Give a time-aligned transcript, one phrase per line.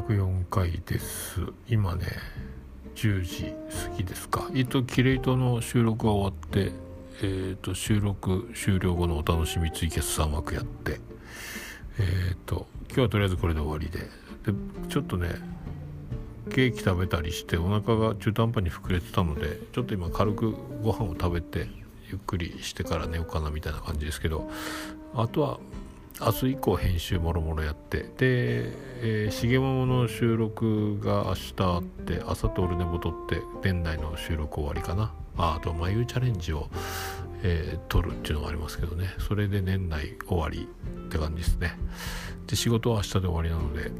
[0.00, 1.42] 204回です。
[1.68, 2.06] 今ね
[2.94, 3.54] 10時
[3.90, 4.48] 過ぎですか。
[4.54, 6.72] えっとキレイトの収録が終わって
[7.24, 10.98] えーと、収録終了後のお楽しみツイキャス3枠やって。
[11.98, 14.00] えっ、ー、と今日はとりあえずこれで終わりで。
[14.50, 15.28] でちょっとね
[16.50, 20.52] ケーキ食べたりしてお腹が中途半端に膨れてたのでちょっと今軽く
[20.82, 21.68] ご飯を食べて
[22.08, 24.50] ゆっくりしてから寝ようかなみたいな感じですけど
[25.14, 25.60] あとは
[26.20, 28.08] 明日以降編集もろもろやってで、
[29.00, 35.12] えー、重桃の収録が明日あって朝と俺寝ぼとって年内の収録終わりかな。
[35.36, 36.68] ああと眉チャレンジを、
[37.42, 39.14] えー、撮るっていうのがありますけどね。
[39.18, 40.68] それで年内終わり
[41.06, 41.78] って感じですね。
[42.46, 43.90] で仕事は明日で終わりなので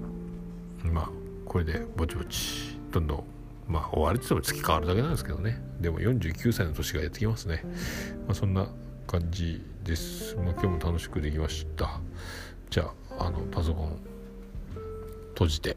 [0.84, 1.10] まあ
[1.46, 3.24] これでぼちぼちどんどん
[3.66, 5.62] まあ終わりって言っても月変わるだけなんですけどね。
[5.80, 7.62] でも49歳の年がやってきますね、
[8.26, 8.68] まあ、そんな
[9.06, 12.00] 感じです、まあ、今日も楽しくできました。
[12.70, 13.98] じゃああのパソコン
[15.30, 15.76] 閉じて。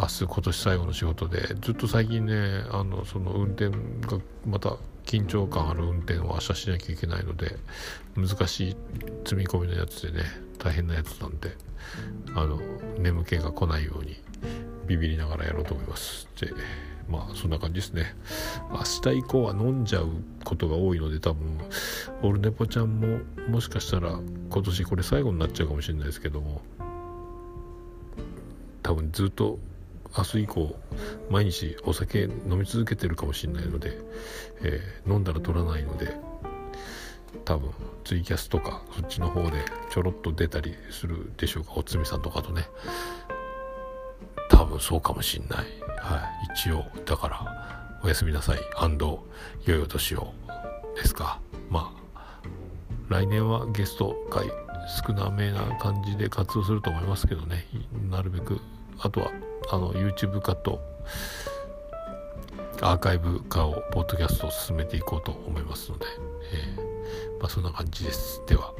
[0.00, 1.40] 明日今年最後の仕事で。
[1.60, 2.34] ずっと最近ね
[2.70, 7.56] あのその運転がまた緊張感ある運転を明日しなきゃいけないので
[8.14, 8.76] 難しい
[9.24, 10.24] 積み込みのやつでね
[10.58, 11.56] 大変なやつなんで
[12.34, 12.60] あの
[12.98, 14.16] 眠気が来ないように
[14.86, 16.28] ビビりながらやろうと思います。
[16.40, 16.52] で
[17.08, 18.14] まあそんな感じですね。
[18.70, 20.08] 明日以降は飲んじゃう
[20.44, 21.58] ことが多いので多分
[22.22, 24.18] オルネポちゃんももしかしたら
[24.50, 26.60] 今年これ最後になっちゃうかもしれないですけども
[28.82, 29.58] 多分ずっと
[30.16, 30.76] 明日以降
[31.30, 33.98] 毎日お酒飲み続けてるかもしれないので、
[34.62, 36.16] えー、飲んだら取らないので
[37.44, 37.70] 多分
[38.04, 41.72] ツイキャスとかそっちの方でちょろっと出たりするでしょうか。
[41.76, 42.66] おつみさんとかとね。
[44.48, 45.66] 多分そうかもしんない、
[46.58, 48.58] はい、一応だからおやすみなさい。
[49.64, 50.32] 良いお年を。
[50.96, 51.40] ですか。
[51.70, 52.42] まあ
[53.08, 54.50] 来年はゲスト会
[55.06, 57.66] 少なめな感じで活動すると思いますけどね。
[58.10, 58.60] なるべく
[58.98, 59.30] あとは
[59.70, 60.80] あの YouTube 化と
[62.80, 66.06] アーカイブ化をポッドキャストを進めていこうと思いますので、
[66.52, 68.42] えー、まあ、そんな感じです。
[68.46, 68.72] では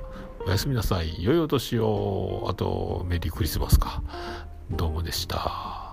[0.47, 1.23] おやすみなさい。
[1.23, 2.47] 良いお年を。
[2.49, 4.03] あとメリークリスマスか。
[4.71, 5.88] どうもでした。